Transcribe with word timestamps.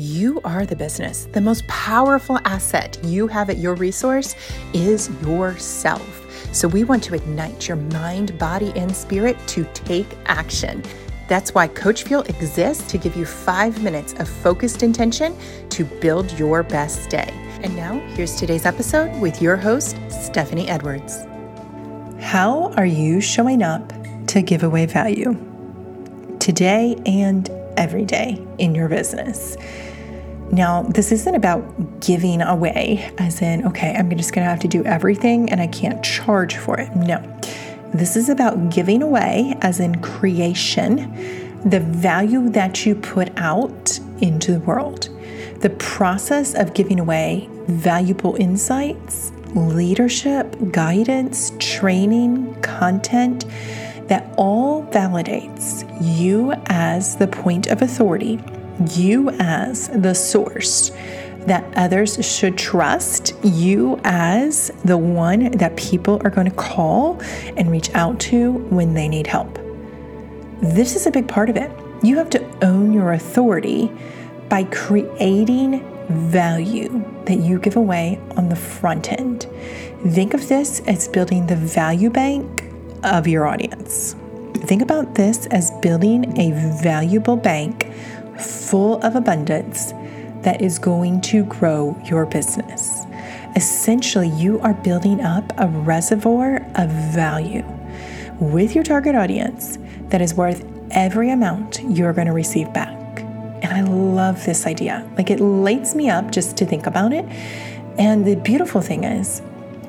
You 0.00 0.40
are 0.44 0.64
the 0.64 0.76
business. 0.76 1.26
The 1.32 1.40
most 1.40 1.66
powerful 1.66 2.38
asset 2.44 2.96
you 3.02 3.26
have 3.26 3.50
at 3.50 3.58
your 3.58 3.74
resource 3.74 4.36
is 4.72 5.10
yourself. 5.22 6.24
So, 6.54 6.68
we 6.68 6.84
want 6.84 7.02
to 7.02 7.16
ignite 7.16 7.66
your 7.66 7.78
mind, 7.78 8.38
body, 8.38 8.72
and 8.76 8.94
spirit 8.94 9.36
to 9.48 9.64
take 9.74 10.06
action. 10.26 10.84
That's 11.26 11.52
why 11.52 11.66
Coach 11.66 12.04
Fuel 12.04 12.22
exists 12.22 12.88
to 12.92 12.96
give 12.96 13.16
you 13.16 13.24
five 13.24 13.82
minutes 13.82 14.12
of 14.20 14.28
focused 14.28 14.84
intention 14.84 15.36
to 15.70 15.84
build 15.84 16.30
your 16.38 16.62
best 16.62 17.10
day. 17.10 17.32
And 17.64 17.74
now, 17.74 17.98
here's 18.14 18.36
today's 18.36 18.66
episode 18.66 19.20
with 19.20 19.42
your 19.42 19.56
host, 19.56 19.98
Stephanie 20.10 20.68
Edwards. 20.68 21.24
How 22.20 22.72
are 22.76 22.86
you 22.86 23.20
showing 23.20 23.64
up 23.64 23.92
to 24.28 24.42
give 24.42 24.62
away 24.62 24.86
value 24.86 25.36
today 26.38 26.94
and 27.04 27.50
every 27.76 28.04
day 28.04 28.46
in 28.58 28.76
your 28.76 28.88
business? 28.88 29.56
Now, 30.50 30.82
this 30.82 31.12
isn't 31.12 31.34
about 31.34 32.00
giving 32.00 32.40
away, 32.40 33.12
as 33.18 33.42
in, 33.42 33.66
okay, 33.66 33.94
I'm 33.94 34.10
just 34.16 34.32
to 34.44 34.50
have 34.50 34.60
to 34.60 34.68
do 34.68 34.82
everything 34.84 35.50
and 35.50 35.60
I 35.60 35.66
can't 35.66 36.02
charge 36.02 36.56
for 36.56 36.80
it. 36.80 36.94
No. 36.96 37.18
This 37.92 38.16
is 38.16 38.28
about 38.28 38.70
giving 38.70 39.02
away, 39.02 39.56
as 39.60 39.80
in 39.80 40.00
creation, 40.00 41.60
the 41.68 41.80
value 41.80 42.48
that 42.50 42.86
you 42.86 42.94
put 42.94 43.30
out 43.38 43.98
into 44.20 44.52
the 44.52 44.60
world. 44.60 45.08
The 45.60 45.70
process 45.70 46.54
of 46.54 46.74
giving 46.74 47.00
away 47.00 47.48
valuable 47.66 48.36
insights, 48.36 49.32
leadership, 49.54 50.56
guidance, 50.70 51.52
training, 51.58 52.54
content 52.62 53.44
that 54.08 54.32
all 54.36 54.84
validates 54.86 55.84
you 56.00 56.52
as 56.66 57.16
the 57.16 57.26
point 57.26 57.66
of 57.66 57.82
authority 57.82 58.38
you 58.94 59.30
as 59.38 59.88
the 59.88 60.14
source 60.14 60.90
that 61.46 61.64
others 61.76 62.24
should 62.26 62.58
trust, 62.58 63.34
you 63.42 63.98
as 64.04 64.70
the 64.84 64.98
one 64.98 65.50
that 65.52 65.76
people 65.76 66.20
are 66.24 66.30
going 66.30 66.48
to 66.48 66.56
call 66.56 67.20
and 67.56 67.70
reach 67.70 67.90
out 67.94 68.20
to 68.20 68.52
when 68.70 68.94
they 68.94 69.08
need 69.08 69.26
help. 69.26 69.58
This 70.60 70.96
is 70.96 71.06
a 71.06 71.10
big 71.10 71.28
part 71.28 71.48
of 71.48 71.56
it. 71.56 71.70
You 72.02 72.16
have 72.18 72.30
to 72.30 72.64
own 72.64 72.92
your 72.92 73.12
authority 73.12 73.90
by 74.48 74.64
creating 74.64 75.84
value 76.08 77.04
that 77.26 77.38
you 77.38 77.58
give 77.58 77.76
away 77.76 78.20
on 78.36 78.48
the 78.48 78.56
front 78.56 79.12
end. 79.12 79.46
Think 80.08 80.34
of 80.34 80.48
this 80.48 80.80
as 80.80 81.08
building 81.08 81.46
the 81.46 81.56
value 81.56 82.10
bank 82.10 82.64
of 83.04 83.26
your 83.26 83.46
audience. 83.46 84.14
Think 84.54 84.82
about 84.82 85.14
this 85.14 85.46
as 85.46 85.70
building 85.82 86.38
a 86.38 86.50
valuable 86.82 87.36
bank 87.36 87.86
full 88.40 89.00
of 89.02 89.16
abundance 89.16 89.92
that 90.42 90.62
is 90.62 90.78
going 90.78 91.20
to 91.20 91.44
grow 91.44 92.00
your 92.04 92.26
business. 92.26 93.04
Essentially, 93.56 94.28
you 94.28 94.60
are 94.60 94.74
building 94.74 95.20
up 95.20 95.52
a 95.58 95.66
reservoir 95.68 96.56
of 96.76 96.90
value 96.90 97.64
with 98.38 98.74
your 98.74 98.84
target 98.84 99.14
audience 99.14 99.78
that 100.10 100.22
is 100.22 100.34
worth 100.34 100.64
every 100.90 101.30
amount 101.30 101.80
you're 101.82 102.12
going 102.12 102.26
to 102.26 102.32
receive 102.32 102.72
back. 102.72 102.96
And 103.62 103.66
I 103.66 103.82
love 103.82 104.44
this 104.46 104.66
idea. 104.66 105.08
Like 105.16 105.30
it 105.30 105.40
lights 105.40 105.94
me 105.94 106.08
up 106.08 106.30
just 106.30 106.56
to 106.58 106.66
think 106.66 106.86
about 106.86 107.12
it. 107.12 107.24
And 107.98 108.24
the 108.24 108.36
beautiful 108.36 108.80
thing 108.80 109.02
is, 109.02 109.42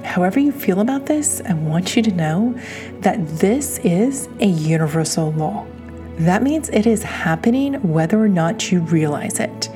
however 0.04 0.40
you 0.40 0.52
feel 0.52 0.80
about 0.80 1.06
this, 1.06 1.42
I 1.42 1.54
want 1.54 1.96
you 1.96 2.02
to 2.02 2.12
know 2.12 2.60
that 3.02 3.26
this 3.38 3.78
is 3.84 4.28
a 4.40 4.48
universal 4.48 5.32
law 5.34 5.68
that 6.20 6.44
means 6.44 6.68
it 6.70 6.86
is 6.86 7.02
happening 7.04 7.76
whether 7.76 8.22
or 8.22 8.28
not 8.28 8.72
you 8.72 8.82
realize 8.82 9.40
it. 9.40 9.70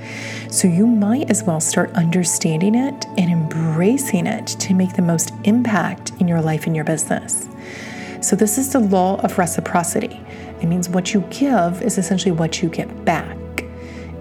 So 0.50 0.68
you 0.68 0.86
might 0.86 1.30
as 1.30 1.42
well 1.42 1.62
start 1.62 1.92
understanding 1.94 2.76
it 2.76 3.06
and 3.18 3.32
embracing 3.32 4.28
it 4.28 4.48
to 4.48 4.74
make 4.74 4.94
the 4.94 5.02
most 5.02 5.32
impact 5.46 6.12
in 6.20 6.28
your 6.28 6.42
life 6.42 6.68
and 6.68 6.76
your 6.76 6.86
business. 6.86 7.48
So, 8.22 8.36
this 8.38 8.58
is 8.58 8.72
the 8.72 8.80
law 8.80 9.20
of 9.22 9.38
reciprocity. 9.38 10.22
It 10.62 10.68
means 10.68 10.88
what 10.88 11.14
you 11.14 11.22
give 11.30 11.82
is 11.82 11.98
essentially 11.98 12.32
what 12.32 12.62
you 12.62 12.70
get 12.70 13.04
back. 13.04 13.38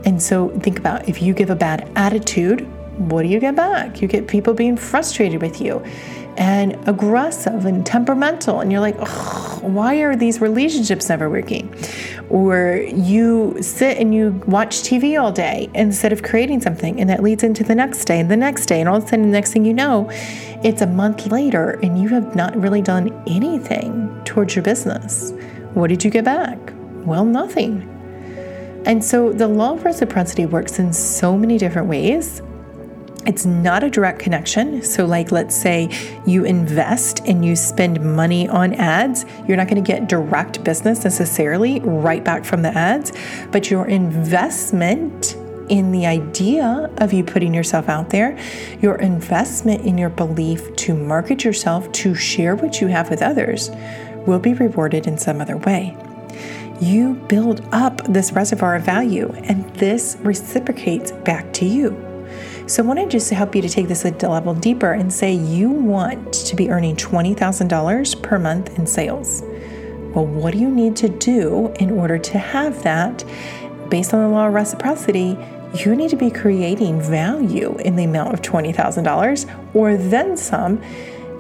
And 0.05 0.21
so, 0.21 0.49
think 0.61 0.79
about 0.79 1.09
if 1.09 1.23
you 1.23 1.35
give 1.35 1.51
a 1.51 1.55
bad 1.55 1.89
attitude, 1.95 2.69
what 3.09 3.23
do 3.23 3.29
you 3.29 3.41
get 3.41 3.57
back? 3.57 4.01
You 4.01 4.09
get 4.09 4.29
people 4.29 4.55
being 4.55 4.77
frustrated 4.77 5.43
with 5.43 5.61
you 5.61 5.83
and 6.37 6.77
aggressive 6.89 7.67
and 7.67 7.85
temperamental. 7.85 8.61
And 8.61 8.73
you're 8.73 8.81
like, 8.81 8.97
why 9.61 9.97
are 9.97 10.17
these 10.17 10.41
relationships 10.41 11.09
never 11.09 11.29
working? 11.29 11.75
Or 12.31 12.77
you 12.77 13.59
sit 13.61 13.99
and 13.99 14.15
you 14.15 14.43
watch 14.47 14.77
TV 14.77 15.21
all 15.21 15.31
day 15.31 15.69
instead 15.75 16.13
of 16.13 16.23
creating 16.23 16.63
something, 16.63 17.01
and 17.01 17.11
that 17.11 17.23
leads 17.23 17.43
into 17.43 17.65
the 17.65 17.75
next 17.75 18.07
day 18.07 18.19
and 18.19 18.31
the 18.31 18.37
next 18.37 18.67
day. 18.67 18.81
And 18.81 18.89
all 18.89 18.97
of 18.97 19.05
a 19.05 19.09
sudden, 19.09 19.27
the 19.27 19.33
next 19.33 19.53
thing 19.53 19.65
you 19.65 19.75
know, 19.75 20.09
it's 20.65 20.81
a 20.81 20.87
month 20.87 21.27
later 21.27 21.73
and 21.83 22.01
you 22.01 22.09
have 22.09 22.35
not 22.35 22.57
really 22.57 22.83
done 22.83 23.13
anything 23.27 24.23
towards 24.25 24.55
your 24.55 24.63
business. 24.63 25.33
What 25.75 25.89
did 25.89 26.05
you 26.05 26.11
get 26.11 26.25
back? 26.25 26.59
Well, 27.05 27.25
nothing. 27.25 27.89
And 28.87 29.05
so 29.05 29.33
the 29.33 29.49
law 29.49 29.75
of 29.75 29.85
reciprocity 29.85 30.47
works 30.47 30.79
in 30.79 30.93
so 30.93 31.37
many 31.37 31.59
different 31.59 31.89
ways 31.89 32.43
it's 33.27 33.47
not 33.47 33.85
a 33.85 33.91
direct 33.91 34.19
connection. 34.19 34.83
So, 34.83 35.07
like, 35.07 35.31
let's 35.31 35.55
say 35.55 35.91
you 36.27 36.45
invest 36.45 37.21
and 37.21 37.45
you 37.45 37.55
spend 37.57 38.01
money 38.01 38.49
on 38.49 38.75
ads, 38.75 39.25
you're 39.47 39.57
not 39.57 39.69
going 39.69 39.83
to 39.83 39.87
get 39.87 40.09
direct 40.09 40.65
business 40.65 41.05
necessarily 41.05 41.81
right 41.81 42.25
back 42.25 42.45
from 42.45 42.63
the 42.63 42.77
ads, 42.77 43.13
but 43.51 43.71
your 43.71 43.87
investment 43.87 45.37
in 45.69 45.93
the 45.93 46.07
idea 46.07 46.91
of 46.99 47.13
you 47.13 47.23
putting 47.25 47.55
yourself 47.55 47.89
out 47.89 48.11
there, 48.11 48.39
your 48.81 48.97
investment 48.97 49.85
in 49.87 49.97
your 49.97 50.11
belief 50.11 50.75
to 50.77 50.95
market 50.95 51.45
yourself, 51.45 51.91
to 51.93 52.15
share 52.15 52.57
what 52.57 52.81
you 52.81 52.89
have 52.89 53.09
with 53.09 53.23
others, 53.23 53.71
will 54.27 54.41
be 54.41 54.55
rewarded 54.55 55.07
in 55.07 55.17
some 55.17 55.41
other 55.41 55.57
way. 55.57 55.97
You 56.81 57.15
build 57.29 57.67
up 57.73 58.05
this 58.05 58.33
reservoir 58.33 58.75
of 58.75 58.83
value, 58.83 59.33
and 59.45 59.65
this 59.77 60.17
reciprocates 60.21 61.13
back 61.13 61.53
to 61.55 61.65
you. 61.65 62.12
So 62.67 62.83
I 62.83 62.87
wanted 62.87 63.11
just 63.11 63.29
to 63.29 63.35
help 63.35 63.55
you 63.55 63.63
to 63.63 63.69
take 63.69 63.89
this 63.89 64.05
a 64.05 64.11
level 64.11 64.55
deeper 64.55 64.93
and 64.93 65.13
say 65.13 65.33
you 65.33 65.69
want 65.69 66.33
to 66.33 66.55
be 66.55 66.71
earning 66.71 66.95
$20,000 66.95 68.23
per 68.23 68.39
month 68.39 68.79
in 68.79 68.87
sales. 68.87 69.43
Well, 70.15 70.27
what 70.27 70.53
do 70.53 70.59
you 70.59 70.71
need 70.71 70.95
to 70.97 71.09
do 71.09 71.73
in 71.81 71.91
order 71.91 72.19
to 72.19 72.39
have 72.39 72.83
that? 72.85 73.25
Based 73.91 74.15
on 74.15 74.23
the 74.23 74.29
law 74.29 74.47
of 74.47 74.55
reciprocity, 74.55 75.37
you 75.75 75.97
need 75.97 76.11
to 76.11 76.17
be 76.17 76.31
creating 76.31 77.01
value 77.01 77.77
in 77.79 77.97
the 77.97 78.05
amount 78.05 78.33
of 78.33 78.43
$20,000 78.43 79.75
or 79.75 79.97
then 79.97 80.37
some. 80.37 80.81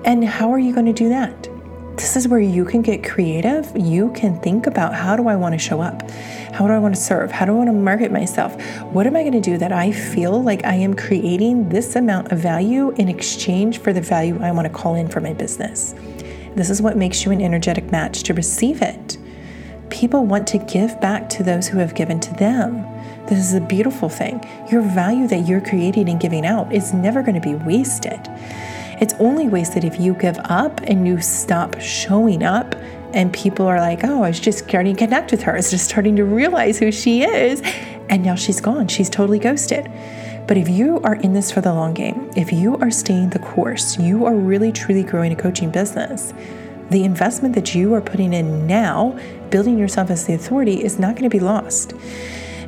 And 0.05 0.25
how 0.25 0.53
are 0.53 0.59
you 0.59 0.75
going 0.75 0.87
to 0.87 0.93
do 0.93 1.09
that? 1.11 1.49
This 1.97 2.17
is 2.17 2.27
where 2.27 2.41
you 2.41 2.65
can 2.65 2.81
get 2.81 3.05
creative. 3.05 3.71
You 3.77 4.11
can 4.13 4.41
think 4.41 4.67
about 4.67 4.95
how 4.95 5.15
do 5.15 5.29
I 5.29 5.37
want 5.37 5.53
to 5.53 5.59
show 5.59 5.83
up? 5.83 6.11
How 6.53 6.67
do 6.67 6.73
I 6.73 6.79
want 6.79 6.95
to 6.95 7.01
serve? 7.01 7.31
How 7.31 7.45
do 7.45 7.53
I 7.53 7.57
want 7.57 7.69
to 7.69 7.75
market 7.75 8.11
myself? 8.11 8.55
What 8.85 9.07
am 9.07 9.15
I 9.15 9.21
going 9.21 9.35
to 9.35 9.41
do 9.41 9.59
that 9.59 9.73
I 9.73 9.93
feel 9.93 10.43
like 10.43 10.65
I 10.65 10.75
am 10.75 10.95
creating 10.95 11.69
this 11.69 11.95
amount 11.95 12.33
of 12.33 12.39
value 12.39 12.93
in 12.93 13.09
exchange 13.09 13.79
for 13.79 13.93
the 13.93 14.01
value 14.01 14.39
I 14.41 14.53
want 14.53 14.67
to 14.67 14.73
call 14.73 14.95
in 14.95 15.09
for 15.09 15.21
my 15.21 15.35
business? 15.35 15.95
This 16.57 16.71
is 16.71 16.81
what 16.81 16.97
makes 16.97 17.27
you 17.27 17.31
an 17.31 17.43
energetic 17.43 17.91
match 17.93 18.23
to 18.25 18.35
receive 18.35 18.81
it. 18.81 19.19
People 19.91 20.25
want 20.25 20.47
to 20.49 20.59
give 20.59 20.99
back 20.99 21.29
to 21.31 21.43
those 21.43 21.69
who 21.69 21.79
have 21.79 21.95
given 21.95 22.21
to 22.21 22.35
them. 22.35 22.83
This 23.27 23.39
is 23.39 23.53
a 23.53 23.61
beautiful 23.61 24.09
thing. 24.09 24.43
Your 24.71 24.81
value 24.81 25.29
that 25.29 25.47
you're 25.47 25.61
creating 25.61 26.09
and 26.09 26.19
giving 26.19 26.47
out 26.47 26.73
is 26.73 26.95
never 26.95 27.23
going 27.23 27.41
to 27.41 27.47
be 27.47 27.55
wasted. 27.55 28.29
It's 29.01 29.15
only 29.15 29.49
wasted 29.49 29.85
if 29.85 29.99
you 29.99 30.15
give 30.15 30.39
up 30.45 30.81
and 30.83 31.07
you 31.07 31.21
stop 31.21 31.81
showing 31.81 32.43
up 32.43 32.75
and 33.15 33.33
people 33.33 33.67
are 33.67 33.79
like, 33.79 34.05
oh, 34.05 34.23
I 34.23 34.29
was 34.29 34.41
just 34.41 34.67
starting 34.69 34.97
to 34.97 35.05
connect 35.05 35.31
with 35.31 35.43
her. 35.43 35.53
I 35.53 35.57
was 35.57 35.71
just 35.71 35.85
starting 35.85 36.17
to 36.17 36.25
realize 36.25 36.79
who 36.79 36.91
she 36.91 37.23
is. 37.23 37.61
And 38.09 38.23
now 38.23 38.35
she's 38.35 38.61
gone. 38.61 38.89
She's 38.89 39.11
totally 39.11 39.39
ghosted. 39.39 39.91
But 40.47 40.57
if 40.57 40.69
you 40.69 41.01
are 41.01 41.15
in 41.17 41.33
this 41.33 41.51
for 41.53 41.61
the 41.61 41.73
long 41.73 41.95
game, 41.95 42.31
if 42.37 42.53
you 42.53 42.77
are 42.79 42.91
staying 42.91 43.31
the 43.31 43.39
course, 43.39 43.99
you 43.99 44.25
are 44.27 44.35
really 44.35 44.73
truly 44.73 45.03
growing 45.03 45.33
a 45.33 45.37
coaching 45.37 45.71
business. 45.71 46.33
The 46.91 47.05
investment 47.05 47.55
that 47.55 47.75
you 47.75 47.95
are 47.95 48.01
putting 48.01 48.33
in 48.33 48.67
now, 48.67 49.19
building 49.51 49.79
yourself 49.79 50.11
as 50.11 50.27
the 50.27 50.35
authority, 50.35 50.83
is 50.83 50.99
not 50.99 51.17
going 51.17 51.31
to 51.31 51.35
be 51.35 51.41
lost. 51.41 51.95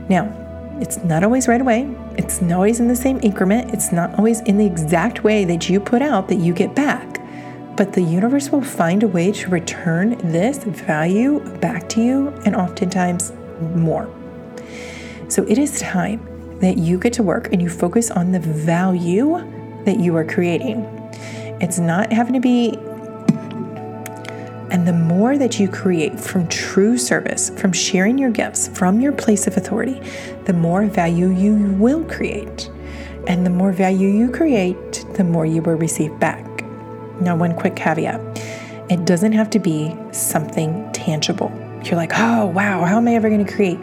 Now, 0.08 0.43
it's 0.80 0.98
not 1.04 1.22
always 1.22 1.46
right 1.48 1.60
away. 1.60 1.94
It's 2.16 2.40
not 2.40 2.56
always 2.56 2.80
in 2.80 2.88
the 2.88 2.96
same 2.96 3.20
increment. 3.22 3.72
It's 3.72 3.92
not 3.92 4.18
always 4.18 4.40
in 4.40 4.58
the 4.58 4.66
exact 4.66 5.22
way 5.22 5.44
that 5.44 5.68
you 5.68 5.80
put 5.80 6.02
out 6.02 6.28
that 6.28 6.36
you 6.36 6.52
get 6.52 6.74
back. 6.74 7.20
But 7.76 7.92
the 7.92 8.02
universe 8.02 8.50
will 8.50 8.62
find 8.62 9.02
a 9.02 9.08
way 9.08 9.32
to 9.32 9.50
return 9.50 10.18
this 10.32 10.58
value 10.64 11.40
back 11.58 11.88
to 11.90 12.02
you 12.02 12.28
and 12.44 12.54
oftentimes 12.54 13.32
more. 13.74 14.08
So 15.28 15.44
it 15.44 15.58
is 15.58 15.80
time 15.80 16.58
that 16.60 16.76
you 16.76 16.98
get 16.98 17.12
to 17.14 17.22
work 17.22 17.52
and 17.52 17.60
you 17.60 17.68
focus 17.68 18.10
on 18.10 18.32
the 18.32 18.40
value 18.40 19.38
that 19.84 19.98
you 19.98 20.16
are 20.16 20.24
creating. 20.24 20.84
It's 21.60 21.78
not 21.78 22.12
having 22.12 22.34
to 22.34 22.40
be 22.40 22.78
And 24.74 24.88
the 24.88 24.92
more 24.92 25.38
that 25.38 25.60
you 25.60 25.68
create 25.68 26.18
from 26.18 26.48
true 26.48 26.98
service, 26.98 27.48
from 27.50 27.72
sharing 27.72 28.18
your 28.18 28.32
gifts 28.32 28.66
from 28.66 29.00
your 29.00 29.12
place 29.12 29.46
of 29.46 29.56
authority, 29.56 30.02
the 30.46 30.52
more 30.52 30.84
value 30.86 31.28
you 31.28 31.54
will 31.54 32.02
create. 32.06 32.68
And 33.28 33.46
the 33.46 33.50
more 33.50 33.70
value 33.70 34.08
you 34.08 34.32
create, 34.32 35.06
the 35.14 35.22
more 35.22 35.46
you 35.46 35.62
will 35.62 35.76
receive 35.76 36.18
back. 36.18 36.44
Now, 37.20 37.36
one 37.36 37.54
quick 37.54 37.76
caveat 37.76 38.20
it 38.90 39.04
doesn't 39.06 39.30
have 39.30 39.48
to 39.50 39.60
be 39.60 39.96
something 40.10 40.90
tangible. 40.92 41.52
You're 41.84 41.94
like, 41.94 42.12
oh, 42.16 42.46
wow, 42.46 42.84
how 42.84 42.96
am 42.96 43.06
I 43.06 43.14
ever 43.14 43.28
going 43.28 43.44
to 43.44 43.52
create 43.52 43.78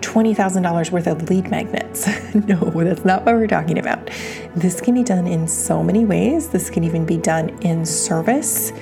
$20,000 0.00 0.90
worth 0.92 1.08
of 1.08 1.28
lead 1.28 1.50
magnets? 1.50 2.06
no, 2.34 2.70
that's 2.84 3.04
not 3.04 3.24
what 3.24 3.34
we're 3.34 3.48
talking 3.48 3.78
about. 3.78 4.10
This 4.56 4.80
can 4.80 4.94
be 4.94 5.02
done 5.02 5.26
in 5.26 5.46
so 5.46 5.82
many 5.82 6.06
ways. 6.06 6.48
This 6.48 6.70
can 6.70 6.82
even 6.82 7.04
be 7.04 7.18
done 7.18 7.50
in 7.60 7.84
service. 7.84 8.72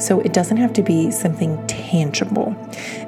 So 0.00 0.18
it 0.20 0.32
doesn't 0.32 0.56
have 0.56 0.72
to 0.72 0.82
be 0.82 1.12
something 1.12 1.64
tangible. 1.68 2.50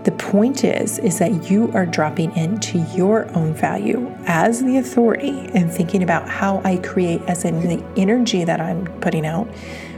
The 0.05 0.13
point 0.13 0.63
is 0.63 1.01
is 1.01 1.19
that 1.19 1.51
you 1.51 1.73
are 1.73 1.85
dropping 1.85 2.37
into 2.37 2.79
your 2.95 3.29
own 3.37 3.55
value 3.55 4.09
as 4.27 4.63
the 4.63 4.77
authority 4.77 5.49
and 5.53 5.69
thinking 5.69 6.05
about 6.05 6.29
how 6.29 6.63
I 6.65 6.77
create 6.77 7.23
as 7.23 7.45
in 7.45 7.61
the 7.61 7.85
energy 7.97 8.45
that 8.45 8.61
I'm 8.61 8.87
putting 9.01 9.27
out, 9.27 9.49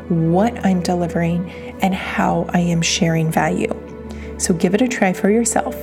what 0.09 0.65
I'm 0.65 0.81
delivering, 0.81 1.51
and 1.83 1.95
how 1.95 2.47
I 2.55 2.61
am 2.61 2.81
sharing 2.81 3.31
value. 3.31 3.75
So 4.39 4.55
give 4.55 4.75
it 4.75 4.81
a 4.81 4.89
try 4.89 5.13
for 5.13 5.29
yourself. 5.29 5.77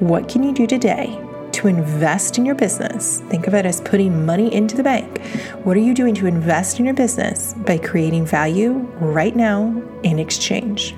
What 0.00 0.28
can 0.28 0.42
you 0.42 0.52
do 0.52 0.66
today 0.66 1.18
to 1.58 1.66
invest 1.66 2.38
in 2.38 2.46
your 2.46 2.54
business. 2.54 3.18
Think 3.28 3.48
of 3.48 3.54
it 3.54 3.66
as 3.66 3.80
putting 3.80 4.24
money 4.24 4.54
into 4.54 4.76
the 4.76 4.84
bank. 4.84 5.20
What 5.64 5.76
are 5.76 5.80
you 5.80 5.92
doing 5.92 6.14
to 6.14 6.26
invest 6.26 6.78
in 6.78 6.84
your 6.84 6.94
business 6.94 7.52
by 7.54 7.78
creating 7.78 8.26
value 8.26 8.74
right 9.00 9.34
now 9.34 9.82
in 10.04 10.20
exchange? 10.20 10.94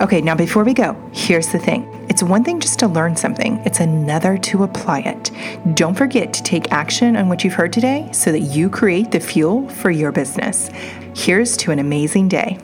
Okay, 0.00 0.20
now 0.20 0.34
before 0.34 0.64
we 0.64 0.74
go, 0.74 0.94
here's 1.12 1.52
the 1.52 1.58
thing. 1.58 1.84
It's 2.08 2.22
one 2.22 2.42
thing 2.42 2.58
just 2.58 2.80
to 2.80 2.88
learn 2.88 3.14
something, 3.14 3.58
it's 3.64 3.78
another 3.78 4.38
to 4.38 4.64
apply 4.64 5.00
it. 5.00 5.30
Don't 5.74 5.94
forget 5.94 6.32
to 6.32 6.42
take 6.42 6.72
action 6.72 7.16
on 7.16 7.28
what 7.28 7.44
you've 7.44 7.54
heard 7.54 7.72
today 7.72 8.08
so 8.12 8.32
that 8.32 8.40
you 8.40 8.68
create 8.68 9.12
the 9.12 9.20
fuel 9.20 9.68
for 9.68 9.90
your 9.90 10.10
business. 10.10 10.68
Here's 11.14 11.56
to 11.58 11.70
an 11.70 11.78
amazing 11.78 12.28
day. 12.28 12.58